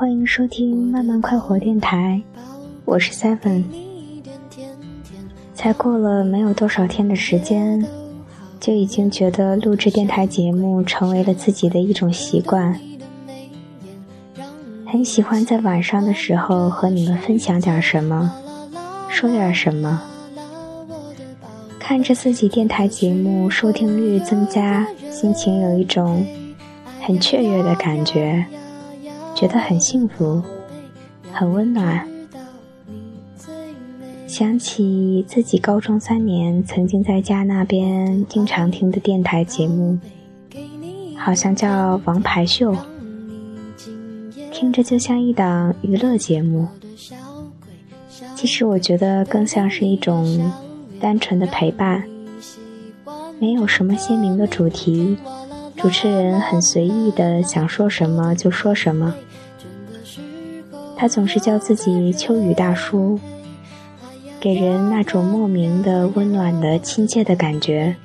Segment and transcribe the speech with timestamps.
[0.00, 2.22] 欢迎收听慢慢快活电台，
[2.86, 3.62] 我是 Seven。
[5.52, 7.86] 才过了没有多少天的时间，
[8.58, 12.80] 就已经觉得录制电台节目成为了自己的一种习惯。
[14.86, 18.32] 很喜欢在晚上的时候和你们分享点什么，
[19.10, 20.02] 说点什么。
[21.78, 26.26] 看着自己电台节目收听率增加，心情有一种
[27.02, 28.42] 很雀跃的感觉。
[29.40, 30.42] 觉得很幸福，
[31.32, 32.06] 很温暖。
[34.26, 39.98] 想起自己高中三年曾经在家那边经常听的电台节目，
[41.16, 42.74] 好像叫《王牌秀》，
[44.52, 46.68] 听着就像一档娱乐节目。
[48.36, 50.52] 其实我觉得更像是一种
[51.00, 52.04] 单纯的陪伴，
[53.38, 55.16] 没有什么鲜明的主题，
[55.80, 59.14] 主持人很随意的想说什么就说什么。
[60.94, 63.18] 他总是叫自己秋雨大叔，
[64.38, 67.96] 给人那种莫名的温暖的亲切的感觉。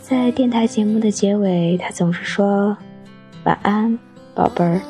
[0.00, 2.76] 在电台节目的结尾，他总是说
[3.42, 3.98] ：“晚安，
[4.34, 4.80] 宝贝儿。”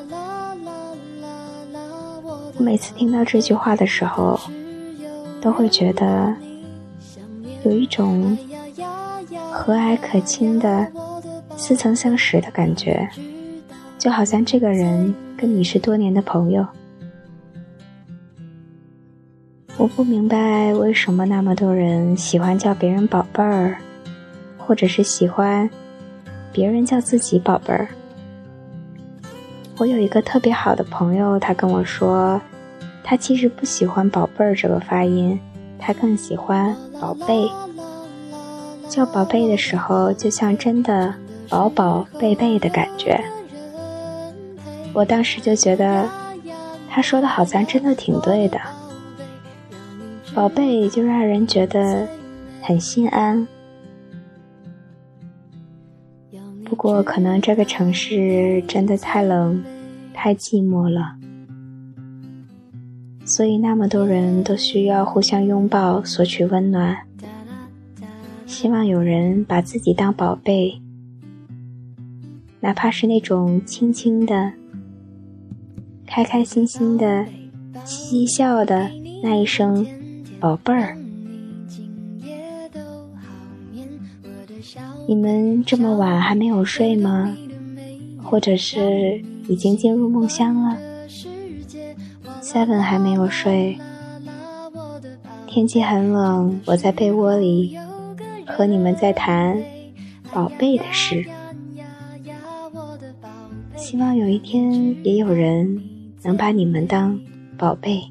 [2.59, 4.39] 我每次听到这句话的时候，
[5.41, 6.35] 都会觉得
[7.65, 8.37] 有一种
[9.55, 10.91] 和蔼可亲的
[11.57, 13.09] 似曾相识的感觉，
[13.97, 15.15] 就好像这个人。
[15.37, 16.65] 跟你是多年的朋友，
[19.77, 23.77] 我不明白为什么那么多人喜欢叫别人宝贝儿，
[24.57, 25.69] 或者是喜欢
[26.53, 27.89] 别人叫自己宝贝儿。
[29.77, 32.41] 我有一个特别好的朋友，他跟我说，
[33.03, 35.39] 他其实不喜欢宝贝儿这个发音，
[35.79, 37.51] 他更喜欢宝贝。
[38.89, 41.15] 叫宝贝的时候，就像真的
[41.49, 43.23] 宝宝贝贝的感觉。
[44.93, 46.09] 我当时就觉得，
[46.89, 48.61] 他说的好像真的挺对的。
[50.35, 52.09] 宝贝就让人觉得
[52.61, 53.47] 很心安。
[56.65, 59.63] 不过可能这个城市真的太冷，
[60.13, 61.15] 太寂寞了，
[63.25, 66.97] 所以那么多人都需要互相拥抱，索取温暖。
[68.47, 70.81] 希望有人把自己当宝贝，
[72.61, 74.53] 哪怕是那种轻轻的。
[76.07, 77.27] 开开心心的，
[77.85, 78.91] 嬉笑的
[79.23, 79.87] 那一声
[80.39, 80.97] “宝贝儿”，
[85.09, 87.35] 你们这么晚还没有睡吗？
[88.23, 90.79] 或者是已经进入梦乡了
[92.43, 93.79] ？Seven 还没有睡，
[95.47, 97.77] 天气很冷，我在被窝里
[98.47, 99.63] 和你们在谈
[100.33, 101.25] 宝贝的事，
[103.77, 105.81] 希望有一天也有人。
[106.27, 107.21] 能把你们当
[107.59, 108.03] 宝贝。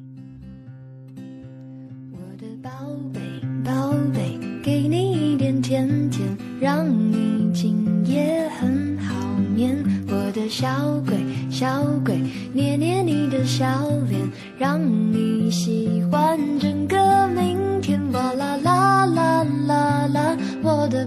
[2.12, 2.70] 我的宝
[3.12, 3.20] 贝，
[3.64, 6.24] 宝贝，给你一点甜甜，
[6.60, 9.76] 让你今夜很好眠。
[10.06, 11.16] 我的小鬼，
[11.50, 12.16] 小鬼，
[12.52, 13.66] 捏捏你的小
[14.08, 14.80] 脸，让
[15.12, 16.03] 你喜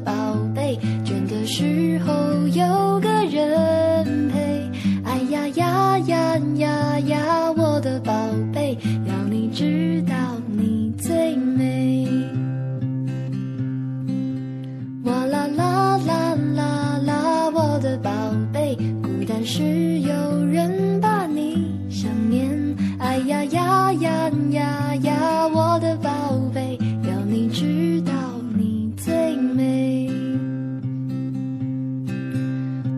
[0.07, 0.46] 我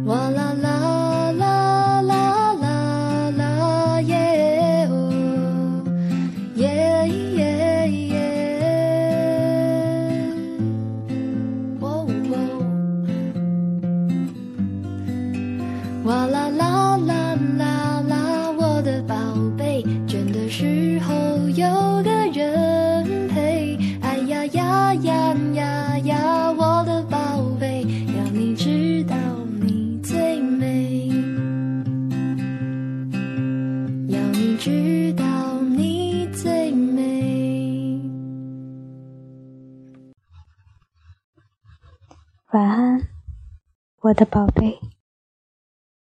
[0.10, 0.69] 哗啦啦
[42.52, 43.08] 晚安，
[44.02, 44.80] 我的宝贝。